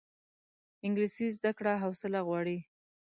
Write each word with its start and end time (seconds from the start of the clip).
انګلیسي 0.85 1.27
زده 1.37 1.51
کړه 1.57 1.73
حوصله 1.83 2.19
غواړي 2.27 2.57